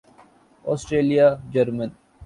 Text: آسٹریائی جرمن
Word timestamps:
آسٹریائی 0.65 1.19
جرمن 1.53 1.89